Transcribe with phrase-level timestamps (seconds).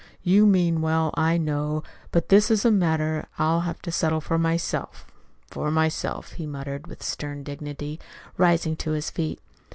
[0.23, 3.91] You mean well, I know; but this is a matter that I shall have to
[3.91, 5.05] settle for myself,
[5.51, 7.99] for myself," he muttered with stern dignity,
[8.35, 9.39] rising to his feet.